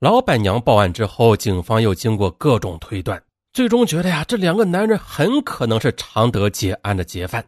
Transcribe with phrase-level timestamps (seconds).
[0.00, 7.44] 老板娘报案之后，警方又经过各种推断，最终觉得呀，这两个男人很可能是常德劫案的劫犯。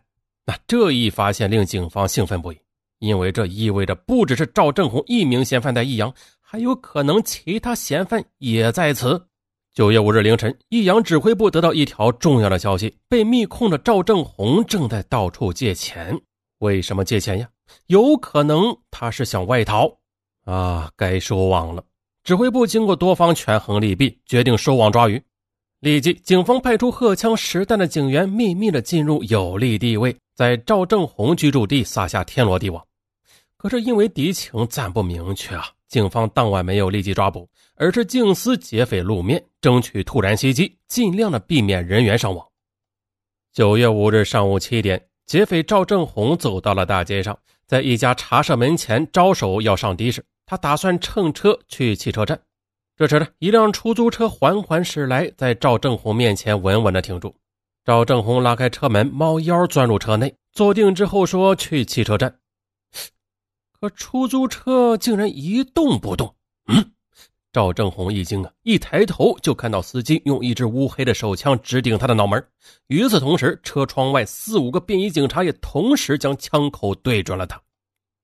[0.46, 2.58] 那这一发现令警方兴奋不已，
[3.00, 9.26] 因为这意味着不只是赵正红一名嫌犯在益阳，还有可能其他嫌犯也在此。
[9.74, 16.18] 九月五日凌晨，益阳指挥部得到一条重要的消息：被密控的赵正红正在到处借钱。
[16.60, 17.48] 为什么借钱呀？
[17.88, 19.92] 有可能他是想外逃
[20.44, 20.90] 啊！
[20.96, 21.84] 该收网了。
[22.26, 25.22] 指挥部经过多方权衡利弊，决定收网抓鱼。
[25.78, 32.84] 立即，警方派出荷枪实弹的警员，秘密的进入有利地位，在赵正红居住地撒下天罗地网。
[33.56, 42.44] 可是因为敌情暂不明确啊，警方当晚没有立即抓捕，而是静思劫匪露面，争取突然袭击，尽量的避免人员伤亡。
[43.52, 50.24] 九月五日上午七点，劫匪赵正红走到了大街上，在一家茶社门前招手要上的士。
[50.46, 52.40] 他打算乘车去汽车站。
[52.96, 57.34] 这时呢，一辆出租车缓缓驶来，在赵正红面前稳稳的停住。
[57.84, 62.38] 赵正红拉开车门，猫腰钻入车内，坐定之后说：“去汽车站。”
[63.78, 66.34] 可出租车竟然一动不动。
[66.68, 66.92] 嗯，
[67.52, 72.42] 赵正红一惊啊，一抬头就看到司机用一支乌黑的手枪直顶他的脑门。
[72.86, 77.60] 与此同时，车窗外四五个便衣警察也同时将枪口对准了他。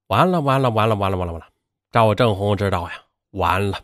[0.07, 1.47] 完了完了完了完了完了完了！
[1.93, 2.95] 赵正红知道呀，
[3.33, 3.79] 完了，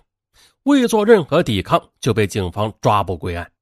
[0.62, 3.52] 未做任何抵抗就被警方抓捕归案。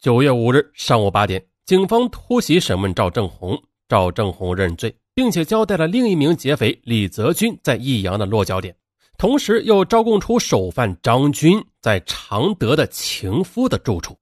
[0.00, 8.74] 九月五日上午八点，警方突袭审问赵正红，赵正红认罪，并且交代了另一名劫匪李泽军在益阳的落脚点，
[9.18, 14.16] 同时又招供出首犯张军在常德的情夫的住处。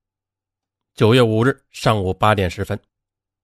[0.97, 2.77] 九月五日上午八点十分，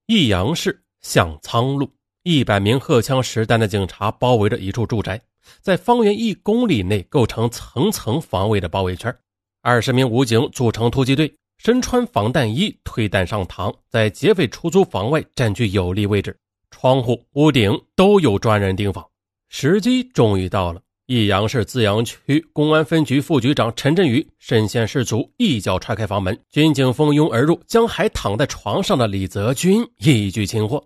[0.07, 1.89] 益阳市向仓路，
[2.25, 5.23] 一百名荷枪实弹的警察包围着一处住宅。
[5.61, 9.14] 在方圆一公里内构成层层防卫的包围圈，
[9.62, 16.36] 二十名武警组成突击队，身穿防弹衣，推弹上膛，在劫匪出租房外占据有利位置，
[16.70, 19.05] 窗户、屋顶都有专人盯防。
[19.48, 30.85] 时机终于到了，益阳市资阳区公安分局副局长陈振宇身先士卒，一脚踹开房门，军警蜂拥而入，将还躺在床上的李泽军一举擒获。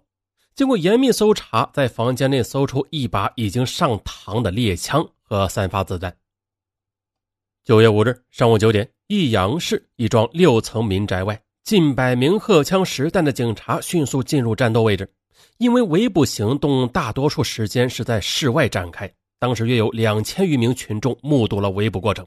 [0.55, 6.15] 经过严密搜查，在房间内搜出一把已经上膛的猎枪和三发子弹。
[7.65, 15.11] 九月五日上午九点，益阳市一幢六层民宅外，近百名荷枪实弹的警察迅速进入战斗位置。
[15.59, 22.27] 因为围捕行动大多数时间是在室外展开，当时约有两千余名群众目睹了围捕过程。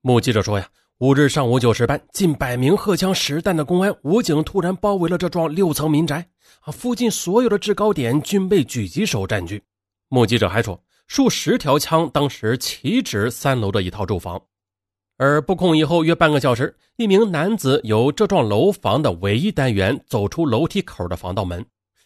[0.00, 0.68] 目击者说：“呀。”
[0.98, 6.26] 五日上午九时半，近百名荷枪实弹的公安武警突然包围了这幢六层民宅，
[6.60, 9.62] 啊，附近所有的制高点均被狙击手占据。
[10.08, 14.40] 目击者还说，数十条枪当时齐指三楼的一套住房。
[15.18, 21.62] 而布控以后约半个小时，一名男子由这幢楼房的唯一单元走出楼梯口的防盗门。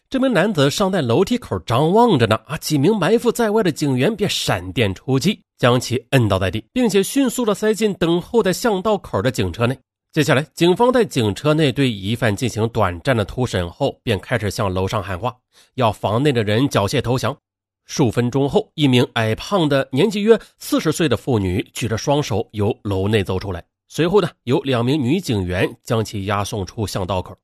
[0.09, 5.45] 这名男子尚在楼梯口张望着呢，啊，几名埋伏在外的警员便闪电出击。
[5.61, 9.79] 将其摁倒在地，并且迅速的塞进等候在巷道口的警车内。
[10.11, 15.37] 接下来，警方在警车内对疑犯进行短暂的突审后，便开始向楼上喊话，
[15.75, 17.37] 要房内的人缴械投降。
[17.85, 27.37] 数分钟后，一名矮胖的、年纪约四十岁的妇女举着双手由楼内走出来，随后呢，有两名女警员将其押送出巷道口。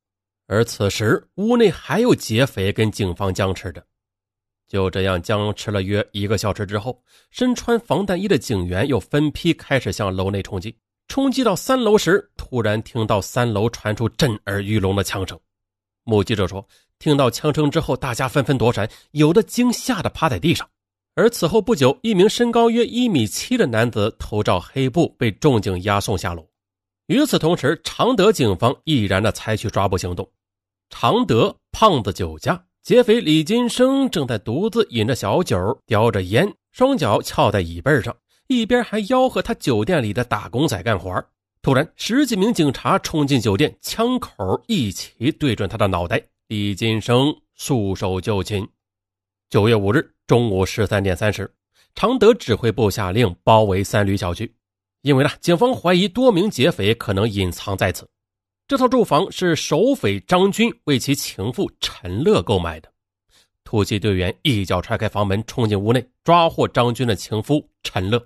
[0.46, 3.84] 而此时，屋内还有劫匪跟警方僵持着。
[4.68, 7.00] 就这样僵持了约一个小时之后，
[7.30, 10.76] 身穿防弹衣的警员又分批开始向楼内冲击。
[11.08, 15.38] 冲击到三楼时，突然听到三楼传出震耳欲聋的枪声。
[16.02, 16.66] 目击者说，
[16.98, 20.68] 听到枪声之后，大家纷纷躲闪，有的惊吓的趴在地上。
[21.14, 26.44] 而此后不久，一名身高约一米七的男子头罩黑布被重警押送下楼。
[27.06, 30.28] 与此同时，常德警方毅然的采取抓捕行动。
[30.90, 32.65] 常德胖子酒驾。
[32.86, 38.16] 劫匪李金生正在独自饮着小酒，叼着烟，双脚翘在椅背上，
[38.46, 41.12] 一边还吆喝他酒店里的打工仔干活。
[41.60, 46.22] 突然，十几名警察冲进酒店，枪口一起对准他的脑袋。
[46.46, 48.68] 李金生束手就擒。
[49.50, 51.52] 九月五日中午十三点三十，
[51.96, 54.54] 常德指挥部下令包围三旅小区，
[55.02, 58.08] 因为呢，警方怀疑多名劫匪可能隐藏在此。
[58.68, 62.92] 这套住房是首匪张军为其情妇陈乐购买的。
[63.62, 68.20] 突击队员一脚踹开房门，冲进屋内，抓获张军的情夫陈乐。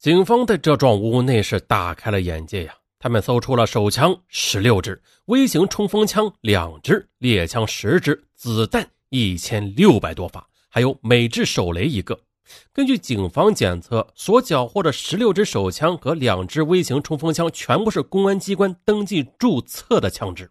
[0.00, 2.74] 警方在这幢屋内是大开了眼界呀！
[2.98, 12.18] 他们搜出了手枪十六支、微型冲锋枪两支、猎枪十支、子弹一千六百多发，还有美制手雷一个。
[12.72, 20.50] 根据警方检测，所缴获的十六支手枪和两支微型冲锋枪全部是公安机关登记注册的枪支，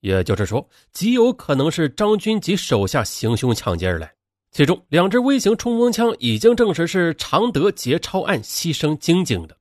[0.00, 4.12] 也就是说，极有可能是张军及手下行凶抢劫而来。
[4.50, 9.56] 其中两支微型冲锋枪已经证实是常德劫钞案牺牲经警的。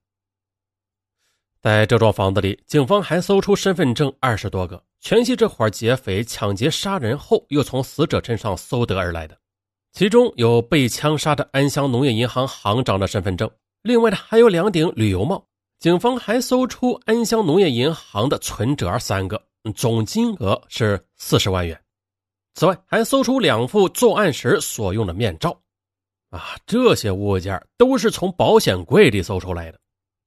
[1.62, 9.38] 在这幢房子里，警方还搜出身份证二十多个，全系这伙劫匪抢劫杀人后又从死者身上搜得而来的。
[9.94, 13.50] 其中有被枪杀的安乡农业银行行长的身份证，
[13.82, 15.46] 另外呢还有两顶旅游帽。
[15.80, 19.44] 警方还搜出安乡农业银行的存折三个，
[19.76, 21.80] 总金额是四十万元。
[22.54, 25.60] 此外，还搜出两副作案时所用的面罩。
[26.30, 29.80] 啊，这些物件都是从保险柜里搜出来的。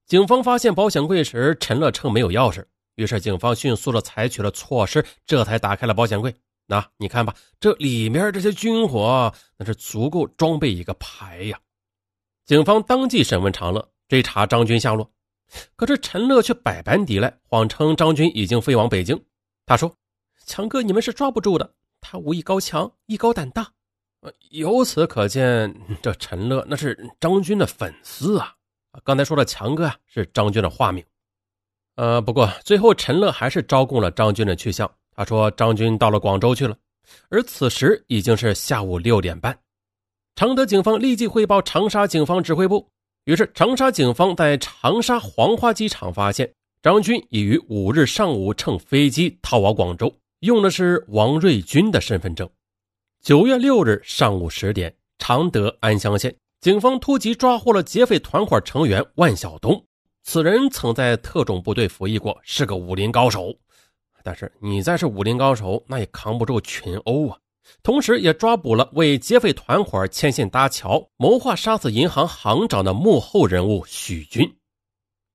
[0.06, 2.64] 警方发现保险柜时，陈乐称没有钥匙，
[2.96, 6.34] 于是警方迅速的采取了措施，这才打开了保险柜。
[6.66, 11.58] 那你看吧，这里面这些军火，那是足够装备一个排呀。
[12.46, 15.10] 警方当即审问长乐，追查张军下落。
[15.76, 19.22] 可是陈乐却百般抵赖，谎称张军已经飞往北京。
[19.66, 19.94] 他说
[20.46, 23.70] ：“强哥，你们是抓不住的，他武艺高强，艺高胆大。”
[24.50, 28.54] 由此可见，这陈乐那是张军的粉丝啊。
[29.04, 31.04] 刚才说的强哥啊，是张军的化名。
[31.96, 34.90] 呃，不过最后陈乐还是招供了张军的去向。
[35.16, 36.76] 他说：“张军到了广州去了，
[37.28, 39.56] 而此时已经是下午六点半。”
[40.36, 42.88] 常德警方立即汇报长沙警方指挥部。
[43.24, 46.52] 于是，长沙警方在长沙黄花机场发现
[46.82, 52.46] 张军已于五日上午乘飞机逃往广州，用的是王瑞军的身份证。
[53.22, 59.82] 九月六日上午十点，常德安乡县警方突击抓获了劫匪团伙成员万晓东。
[60.24, 63.54] 此人曾在特种部队服役过，是个武林高手。
[64.24, 67.38] 但是你再是武林高手，那也扛不住群殴啊！
[67.82, 74.50] 同时，也抓捕了为劫匪团伙牵线搭桥、谋划杀死银行行长的幕后人物许军。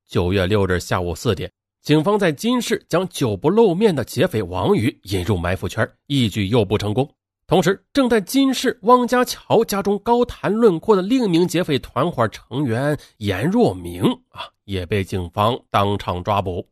[0.07, 1.51] 九月六日下午四点，
[1.83, 7.07] 警方在金市将久不露面的劫匪王宇引入埋伏圈，一举诱捕成功。
[7.45, 16.67] 同时，正在金市汪家桥家中高谈论阔的另一名劫匪团伙成员严若明啊，也被警方当场抓捕。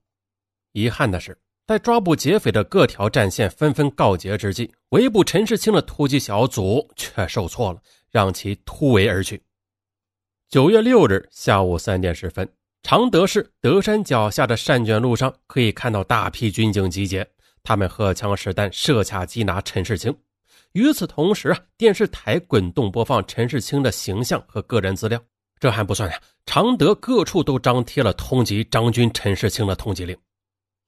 [0.72, 1.38] 遗憾的是。
[1.68, 9.44] 在抓捕劫匪的各条战线纷纷告捷之际，围捕陈世清的突击小组却受挫了，让其突围而去。
[10.48, 12.48] 九月六日下午三点十分，
[12.84, 17.28] 常德市德山脚下的善卷路上可以看到大批军警集结，
[17.64, 20.16] 他们荷枪实弹，设卡缉拿陈世清。
[20.72, 25.22] 与此同时啊，电视台滚动播放陈世清的形象和个人资料。
[25.60, 30.18] 这还不算呀，常德各处都张贴了通缉张军、陈世清的通缉令。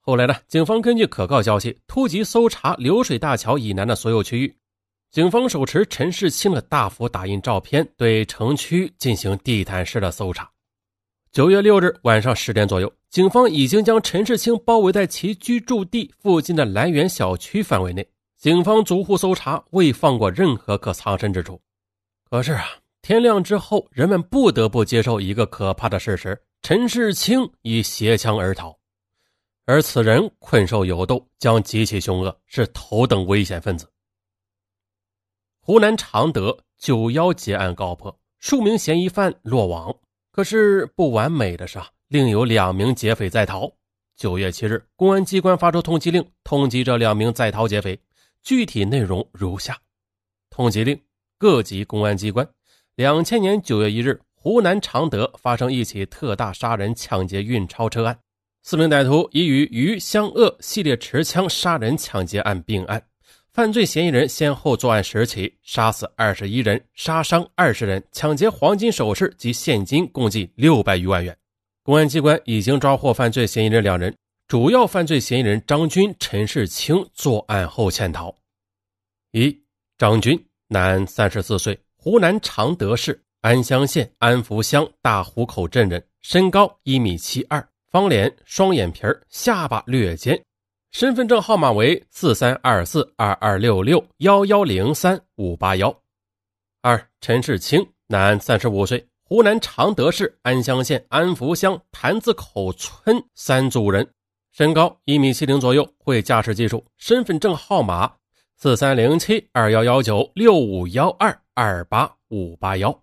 [0.02, 0.34] 后来呢？
[0.48, 4.56] 警方根据可靠消息，突击搜查流水大桥以南的所有区域。
[5.10, 10.50] 警方手持陈世清的大幅打印照片，对城区进行地毯式的搜查。
[11.32, 18.08] 九月六日晚上十点左右，警方已经将陈世清包围在其居住地附近的兰园小区范围内。
[18.38, 21.60] 警方逐户搜查，未放过任何可藏身之处。
[22.30, 22.64] 可是啊，
[23.02, 28.79] 天亮之后，人们不得不接受一个可怕的事实：陈世清已携枪而逃。
[29.66, 33.88] 而此人困兽犹斗，将极其凶恶，是头等危险分子。
[35.60, 39.94] 湖南常德九幺劫案告破，数名嫌疑犯落网。
[40.32, 41.78] 可是不完美的是，
[42.08, 43.70] 另有两名劫匪在逃。
[44.16, 48.00] 九月七日，公安机关发出通缉令，通缉这两名在逃劫匪。
[48.42, 49.78] 具体内容如下：
[50.48, 51.00] 通缉令，
[51.38, 52.48] 各级公安机关。
[52.96, 58.18] 两千年九月一日，湖南常德发生一起特大杀人、抢劫运钞车案。
[58.62, 63.02] 四名歹徒已与余湘鄂系列持枪杀人抢劫案并案，
[63.52, 71.36] 犯罪嫌疑人先后作案十起，杀死二十一人，杀伤二十人，抢劫黄金首饰及现金共计六百余万元。
[71.82, 74.14] 公安机关已经抓获犯罪嫌疑人两人，
[74.46, 78.32] 主要犯罪嫌疑人张军、陈世清作案后潜逃。
[79.32, 79.58] 一
[79.96, 80.38] 张军，
[80.68, 87.66] 男，三十四岁，湖南常德市安乡县安福乡大湖口镇人，身高一米七二。
[87.90, 90.40] 方脸，双眼皮下巴略尖，
[90.92, 95.92] 身份证号码为四三二四二二六六幺幺零三五八幺。
[96.82, 104.08] 二陈世清，男，三十五岁，湖南常德市安乡县安福乡潭子口村三组人，
[104.52, 108.12] 身高一米七零左右，会驾驶技术，身份证号码
[108.56, 112.96] 四三零七二幺幺九六五幺二二八五八幺。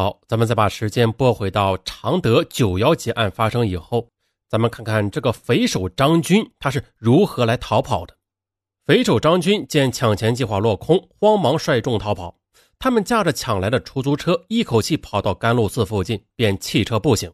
[0.00, 4.08] 好，咱们再把时间拨回到常德九幺劫案发生以后，
[4.48, 8.16] 咱们看看这个匪首张军他是如何来逃跑的。
[8.86, 12.34] 匪首张军见抢钱计划落空，慌忙率众逃跑。
[12.78, 17.30] 他们驾着抢来的出租车，一口气跑到甘露寺附近，便弃车步行，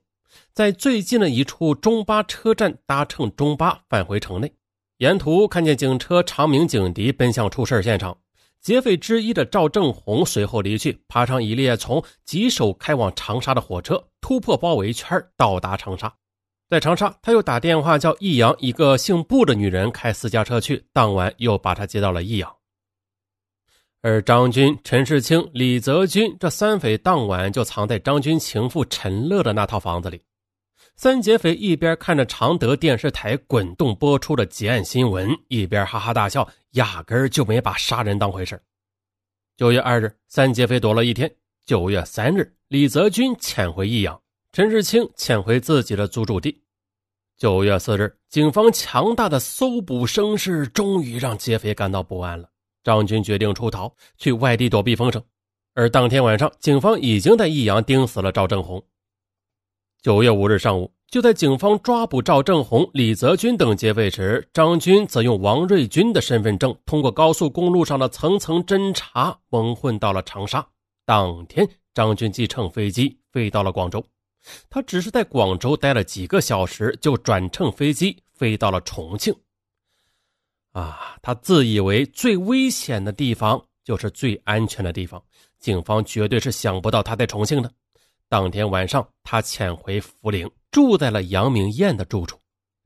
[0.53, 4.53] 在最近的一处中巴车站搭乘中巴返回城内。
[4.97, 8.19] 沿途看见警车长鸣警笛奔向出事现场，
[8.67, 16.13] 劫匪之一的赵正红随后离去，爬上一列从吉首开往长沙的火车，突破包围圈，到达长沙。
[16.69, 22.53] 在长沙，他又打电话叫益阳一个姓布的女人开私家车去，当晚又把他接到了益阳。
[24.03, 30.21] 而张军、陈世清、李泽军这三匪当晚就藏在张军情妇陈乐的那套房子里。
[30.99, 38.59] 三劫匪一边看着常德电视台滚动播出的结案新闻，一边哈哈大笑，压根儿就没把杀人当回事。
[39.59, 41.31] 九月二日，三劫匪躲了一天。
[41.67, 44.19] 九月三日，李泽军潜回益阳，
[44.53, 46.63] 陈世清潜回自己的租住地。
[47.37, 52.49] 九月四日，警方强大的搜捕声势终于让劫匪感到不安了。
[52.83, 55.23] 张军决定出逃，去外地躲避风声。
[55.75, 58.83] 而当天晚上，警方已经在益阳盯死了赵正红。
[60.07, 70.65] 九月五日上午，就在警方抓捕赵正红、李泽军等劫匪时，张军则用王瑞军的身份证，通过高速公路上的层层侦查，蒙混到了长沙。
[71.05, 74.01] 当天，张军即乘飞机飞到了广州。
[74.71, 79.35] 他只是在广州待了几个小时，就转乘飞机飞到了重庆。
[80.71, 85.21] 啊，他自以为最危险的地方就是最安全的地方，
[85.59, 87.69] 警方绝对是想不到他在重庆的。
[88.29, 92.39] 当天晚上，他潜回涪陵，住在了杨明艳的住处。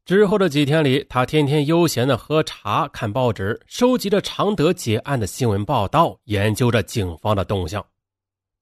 [0.05, 7.85] 之后的几天里，他天天悠闲的喝茶、看报纸，收集着常德结案的新闻报道，研究着警方的动向。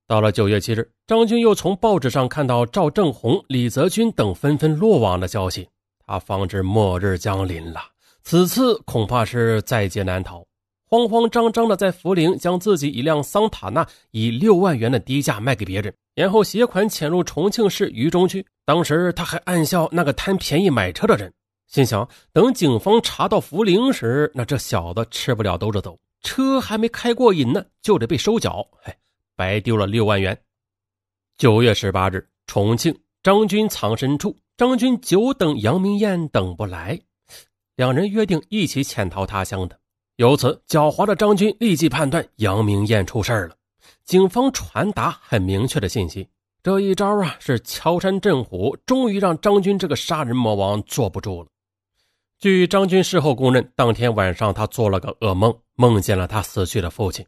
[0.07, 5.69] 到了九月七日，张军又从报纸上看到赵正红、李泽军等纷纷落网的消息，
[6.07, 7.81] 他方知末日将临了。
[8.23, 10.45] 此次恐怕是在劫难逃，
[10.91, 18.47] 慌慌张张的在涪陵将自己一辆桑塔纳以六万元的低价卖给别人，然后携款潜入重庆市渝中区。
[18.65, 21.31] 当时他还暗笑那个贪便宜买车的人，
[21.67, 28.95] 心想等警方查到涪陵时，那这小子吃不了兜着走，车还没开过瘾呢，就得被收缴，嘿，
[29.37, 30.39] 白丢了六万元。
[31.37, 36.99] 九月十八日，重庆张军藏身处，张军久等杨明艳等不来。
[37.77, 39.78] 两人约定一起潜逃他乡的，
[40.19, 43.55] 由此狡猾的张军立即判断杨明艳出事了。
[44.05, 46.29] 警方传达很明确的信息，
[46.61, 51.49] 这一招啊是敲山震虎，终于让张军这个杀人魔王坐不住了。
[52.41, 57.25] 据张军事后供认，当天晚上他做了个噩梦，梦见了他死去的父亲。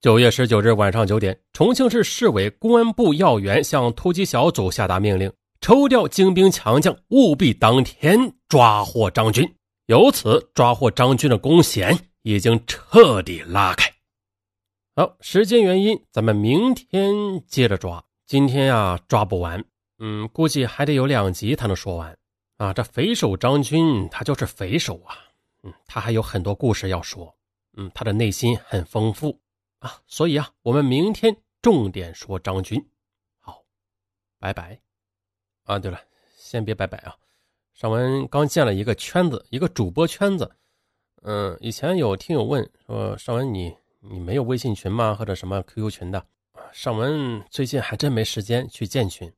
[0.00, 5.30] 九月十九日晚上九点，重庆市市委公安部要员向突击小组下达命令。
[5.60, 9.46] 抽调精兵强将，务必当天抓获张军。
[9.86, 13.92] 由此，抓获张军的弓弦已经彻底拉开。
[14.94, 18.04] 好，时间原因，咱们明天接着抓。
[18.26, 19.64] 今天呀，抓不完，
[19.98, 22.16] 嗯，估计还得有两集才能说完。
[22.58, 25.18] 啊，这匪首张军，他就是匪首啊，
[25.64, 27.36] 嗯，他还有很多故事要说，
[27.76, 29.40] 嗯，他的内心很丰富
[29.80, 32.88] 啊，所以啊，我们明天重点说张军。
[33.40, 33.64] 好，
[34.38, 34.80] 拜拜。
[35.64, 36.00] 啊，对了，
[36.36, 37.16] 先别拜拜啊！
[37.74, 40.50] 尚文刚建了一个圈子，一个主播圈子。
[41.22, 45.14] 嗯，以前有听友问说，尚文你你没有微信群吗？
[45.14, 46.24] 或者什么 QQ 群的？
[46.72, 49.30] 尚文最近还真没时间去建群。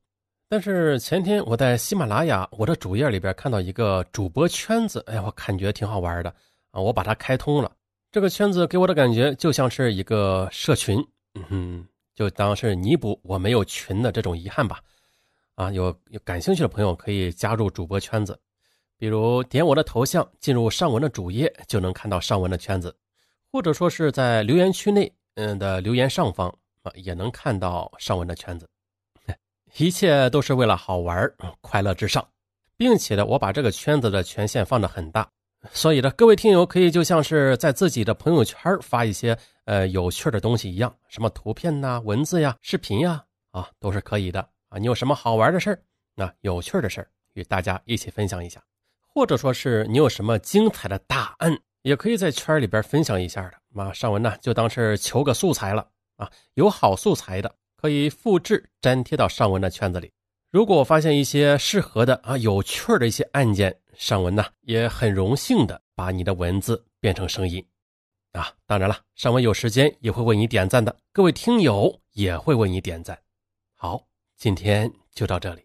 [0.47, 6.29] 但是前天我在喜马拉雅我的主页里边看到一个主播圈子，哎，我感觉挺好玩的
[6.71, 6.79] 啊！
[6.79, 7.71] 我把它开通了。
[8.11, 11.03] 这个圈子给我的感觉就像是一个社群，
[11.49, 14.79] 嗯，就当是弥补我没有群的这种遗憾吧。
[15.55, 18.37] 啊，有有感兴趣的朋友可以加入主播圈子，
[18.97, 22.95] 比如点我的头像进入上文的主页，就能看到上文的圈子，
[23.51, 26.49] 或者说是在留言区内，嗯的留言上方
[26.83, 28.69] 啊，也能看到上文的圈子。
[29.77, 31.29] 一切都是为了好玩，
[31.61, 32.25] 快乐至上，
[32.75, 35.29] 并且呢，我把这个圈子的权限放得很大，
[35.71, 44.49] 所以呢，各位听友可以就像是在自己的朋友圈发一些呃有趣的东西一样，什么图片呐、文字呀、视频呀，啊，都是可以的。
[44.77, 45.79] 你有什么好玩的事儿？
[46.15, 48.63] 那有趣的事儿与大家一起分享一下，
[48.99, 53.53] 或者说是你有什么精彩的大案，也可以在圈里边分享一下的。
[53.69, 56.31] 那上文呢，就当是求个素材了啊！
[56.53, 60.11] 有好素材的，可以复制粘贴到上文的圈子里。
[60.51, 67.65] 如果发现一些适合的啊、有趣的一些案件，上文呢也很荣幸的把你的文字变成声音
[68.31, 68.53] 啊！
[68.65, 73.19] 当然了，上文有时间也会为你点赞的，各位听友也会为你点赞。
[73.73, 74.01] 好。
[74.45, 75.64] 今天就到这里。